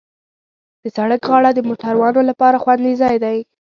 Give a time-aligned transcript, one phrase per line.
[0.81, 3.37] د سړک غاړه د موټروانو لپاره خوندي ځای دی.